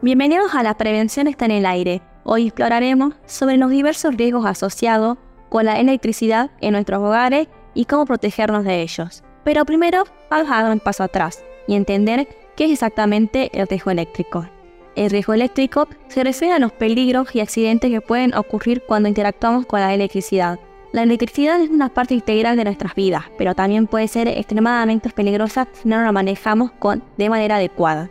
Bienvenidos 0.00 0.54
a 0.54 0.62
La 0.62 0.74
Prevención 0.74 1.26
está 1.26 1.46
en 1.46 1.50
el 1.50 1.66
aire. 1.66 2.02
Hoy 2.22 2.46
exploraremos 2.46 3.14
sobre 3.26 3.56
los 3.56 3.68
diversos 3.68 4.14
riesgos 4.14 4.46
asociados 4.46 5.18
con 5.48 5.64
la 5.64 5.80
electricidad 5.80 6.52
en 6.60 6.74
nuestros 6.74 7.00
hogares 7.00 7.48
y 7.74 7.84
cómo 7.86 8.06
protegernos 8.06 8.62
de 8.62 8.82
ellos. 8.82 9.24
Pero 9.42 9.64
primero 9.64 10.04
vamos 10.30 10.52
a 10.52 10.62
dar 10.62 10.70
un 10.70 10.78
paso 10.78 11.02
atrás 11.02 11.42
y 11.66 11.74
entender 11.74 12.28
qué 12.54 12.66
es 12.66 12.70
exactamente 12.70 13.50
el 13.52 13.66
riesgo 13.66 13.90
eléctrico. 13.90 14.48
El 14.94 15.10
riesgo 15.10 15.34
eléctrico 15.34 15.88
se 16.06 16.22
refiere 16.22 16.54
a 16.54 16.60
los 16.60 16.70
peligros 16.70 17.34
y 17.34 17.40
accidentes 17.40 17.90
que 17.90 18.00
pueden 18.00 18.36
ocurrir 18.36 18.84
cuando 18.86 19.08
interactuamos 19.08 19.66
con 19.66 19.80
la 19.80 19.92
electricidad. 19.92 20.60
La 20.92 21.02
electricidad 21.02 21.60
es 21.60 21.70
una 21.70 21.88
parte 21.88 22.14
integral 22.14 22.56
de 22.56 22.62
nuestras 22.62 22.94
vidas, 22.94 23.24
pero 23.36 23.56
también 23.56 23.88
puede 23.88 24.06
ser 24.06 24.28
extremadamente 24.28 25.10
peligrosa 25.10 25.66
si 25.72 25.88
no 25.88 26.00
la 26.00 26.12
manejamos 26.12 26.70
con, 26.78 27.02
de 27.16 27.28
manera 27.28 27.56
adecuada. 27.56 28.08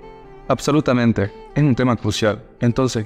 Absolutamente, 0.50 1.32
es 1.56 1.64
un 1.64 1.76
tema 1.76 1.98
crucial. 1.98 2.42
Entonces, 2.62 3.06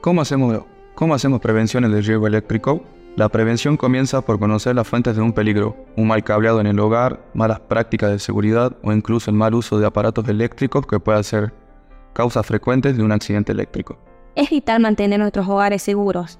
¿cómo 0.00 0.22
hacemos, 0.22 0.64
cómo 0.94 1.14
hacemos 1.14 1.40
prevenciones 1.40 1.92
del 1.92 2.04
riesgo 2.04 2.26
eléctrico? 2.26 2.82
La 3.14 3.28
prevención 3.28 3.76
comienza 3.76 4.22
por 4.22 4.38
conocer 4.38 4.74
las 4.74 4.88
fuentes 4.88 5.14
de 5.14 5.20
un 5.20 5.34
peligro, 5.34 5.76
un 5.96 6.06
mal 6.06 6.24
cableado 6.24 6.60
en 6.60 6.66
el 6.66 6.78
hogar, 6.78 7.20
malas 7.34 7.60
prácticas 7.60 8.10
de 8.10 8.18
seguridad 8.18 8.76
o 8.82 8.92
incluso 8.92 9.30
el 9.30 9.36
mal 9.36 9.54
uso 9.54 9.78
de 9.78 9.86
aparatos 9.86 10.26
eléctricos 10.28 10.86
que 10.86 10.98
puedan 10.98 11.24
ser 11.24 11.52
causas 12.14 12.46
frecuentes 12.46 12.96
de 12.96 13.02
un 13.02 13.12
accidente 13.12 13.52
eléctrico. 13.52 13.98
Es 14.34 14.48
vital 14.48 14.80
mantener 14.80 15.18
nuestros 15.18 15.46
hogares 15.46 15.82
seguros. 15.82 16.38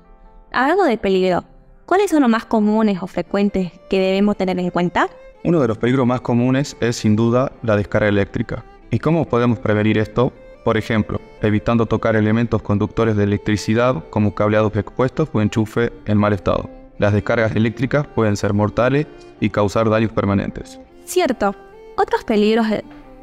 Hablando 0.50 0.84
de 0.84 0.96
peligro, 0.96 1.44
¿cuáles 1.84 2.10
son 2.10 2.22
los 2.22 2.30
más 2.30 2.46
comunes 2.46 3.02
o 3.02 3.06
frecuentes 3.06 3.72
que 3.90 4.00
debemos 4.00 4.36
tener 4.38 4.58
en 4.58 4.70
cuenta? 4.70 5.08
Uno 5.44 5.60
de 5.60 5.68
los 5.68 5.76
peligros 5.76 6.06
más 6.06 6.22
comunes 6.22 6.74
es 6.80 6.96
sin 6.96 7.16
duda 7.16 7.52
la 7.62 7.76
descarga 7.76 8.08
eléctrica. 8.08 8.64
¿Y 8.90 8.98
cómo 9.00 9.26
podemos 9.28 9.58
prevenir 9.58 9.98
esto? 9.98 10.32
Por 10.64 10.76
ejemplo, 10.78 11.20
evitando 11.42 11.86
tocar 11.86 12.16
elementos 12.16 12.62
conductores 12.62 13.16
de 13.16 13.24
electricidad 13.24 14.04
como 14.10 14.34
cableados 14.34 14.74
expuestos 14.76 15.28
o 15.32 15.42
enchufe 15.42 15.92
en 16.06 16.16
mal 16.16 16.32
estado. 16.32 16.70
Las 16.98 17.12
descargas 17.12 17.54
eléctricas 17.54 18.06
pueden 18.06 18.36
ser 18.36 18.54
mortales 18.54 19.06
y 19.40 19.50
causar 19.50 19.88
daños 19.88 20.12
permanentes. 20.12 20.80
Cierto. 21.04 21.54
Otros 21.96 22.24
peligros 22.24 22.66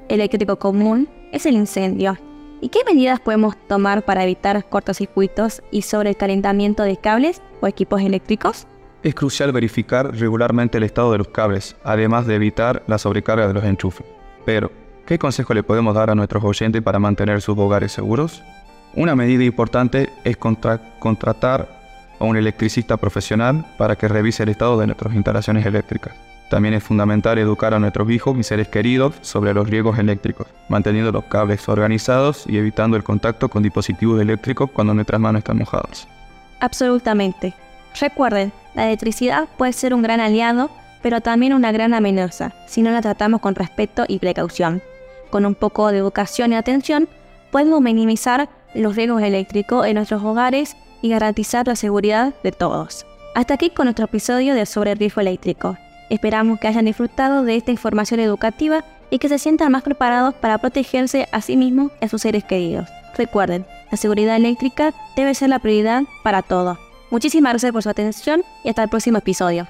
eléctricos 0.07 0.57
común 0.57 1.09
es 1.31 1.45
el 1.45 1.55
incendio. 1.55 2.17
¿Y 2.61 2.69
qué 2.69 2.79
medidas 2.85 3.19
podemos 3.19 3.55
tomar 3.67 4.03
para 4.05 4.23
evitar 4.23 4.63
cortocircuitos 4.69 5.61
y 5.71 5.81
sobrecalentamiento 5.81 6.83
de 6.83 6.97
cables 6.97 7.41
o 7.61 7.67
equipos 7.67 8.01
eléctricos? 8.01 8.67
Es 9.03 9.13
crucial 9.13 9.51
verificar 9.51 10.15
regularmente 10.15 10.77
el 10.77 10.83
estado 10.83 11.11
de 11.11 11.17
los 11.19 11.27
cables, 11.27 11.75
además 11.83 12.27
de 12.27 12.35
evitar 12.35 12.83
la 12.87 12.97
sobrecarga 12.97 13.47
de 13.47 13.53
los 13.53 13.63
enchufes. 13.63 14.07
Pero, 14.45 14.71
¿Qué 15.05 15.19
consejo 15.19 15.53
le 15.53 15.61
podemos 15.61 15.93
dar 15.93 16.09
a 16.09 16.15
nuestros 16.15 16.43
oyentes 16.43 16.81
para 16.81 16.97
mantener 16.97 17.39
sus 17.39 17.55
hogares 17.59 17.91
seguros? 17.91 18.41
Una 18.95 19.15
medida 19.15 19.43
importante 19.43 20.09
es 20.23 20.35
contratar 20.35 21.69
a 22.19 22.23
un 22.23 22.35
electricista 22.37 22.97
profesional 22.97 23.67
para 23.77 23.95
que 23.95 24.07
revise 24.07 24.41
el 24.41 24.49
estado 24.49 24.79
de 24.79 24.87
nuestras 24.87 25.13
instalaciones 25.13 25.63
eléctricas. 25.63 26.15
También 26.49 26.73
es 26.73 26.83
fundamental 26.83 27.37
educar 27.37 27.75
a 27.75 27.79
nuestros 27.79 28.09
hijos 28.09 28.35
y 28.39 28.43
seres 28.43 28.67
queridos 28.67 29.13
sobre 29.21 29.53
los 29.53 29.69
riesgos 29.69 29.99
eléctricos, 29.99 30.47
manteniendo 30.69 31.11
los 31.11 31.25
cables 31.25 31.69
organizados 31.69 32.45
y 32.47 32.57
evitando 32.57 32.97
el 32.97 33.03
contacto 33.03 33.47
con 33.47 33.61
dispositivos 33.61 34.19
eléctricos 34.19 34.71
cuando 34.71 34.95
nuestras 34.95 35.21
manos 35.21 35.39
están 35.39 35.59
mojadas. 35.59 36.07
Absolutamente. 36.61 37.53
Recuerden, 37.99 38.51
la 38.73 38.87
electricidad 38.87 39.49
puede 39.55 39.73
ser 39.73 39.93
un 39.93 40.01
gran 40.01 40.19
aliado, 40.19 40.71
pero 41.03 41.21
también 41.21 41.53
una 41.53 41.71
gran 41.71 41.93
amenaza 41.93 42.53
si 42.65 42.81
no 42.81 42.89
la 42.89 43.01
tratamos 43.01 43.39
con 43.39 43.53
respeto 43.53 44.05
y 44.07 44.17
precaución 44.17 44.81
con 45.35 45.45
un 45.45 45.53
poco 45.53 45.91
de 45.91 45.97
educación 45.97 46.53
y 46.53 46.55
atención, 46.55 47.09
podemos 47.51 47.81
minimizar 47.81 48.47
los 48.73 48.95
riesgos 48.95 49.21
eléctricos 49.21 49.85
en 49.85 49.95
nuestros 49.95 50.23
hogares 50.23 50.77
y 51.01 51.09
garantizar 51.09 51.67
la 51.67 51.75
seguridad 51.75 52.33
de 52.41 52.53
todos. 52.53 53.05
Hasta 53.35 53.55
aquí 53.55 53.69
con 53.69 53.87
nuestro 53.87 54.05
episodio 54.05 54.55
de 54.55 54.65
Sobre 54.65 54.93
el 54.93 54.97
Riesgo 54.97 55.19
Eléctrico. 55.19 55.75
Esperamos 56.09 56.57
que 56.57 56.69
hayan 56.69 56.85
disfrutado 56.85 57.43
de 57.43 57.57
esta 57.57 57.71
información 57.71 58.21
educativa 58.21 58.85
y 59.09 59.19
que 59.19 59.27
se 59.27 59.37
sientan 59.37 59.73
más 59.73 59.83
preparados 59.83 60.35
para 60.35 60.57
protegerse 60.57 61.27
a 61.33 61.41
sí 61.41 61.57
mismos 61.57 61.91
y 61.99 62.05
a 62.05 62.07
sus 62.07 62.21
seres 62.21 62.45
queridos. 62.45 62.87
Recuerden, 63.17 63.65
la 63.91 63.97
seguridad 63.97 64.37
eléctrica 64.37 64.93
debe 65.17 65.35
ser 65.35 65.49
la 65.49 65.59
prioridad 65.59 66.03
para 66.23 66.43
todos. 66.43 66.77
Muchísimas 67.11 67.51
gracias 67.51 67.73
por 67.73 67.83
su 67.83 67.89
atención 67.89 68.41
y 68.63 68.69
hasta 68.69 68.83
el 68.83 68.89
próximo 68.89 69.17
episodio. 69.17 69.67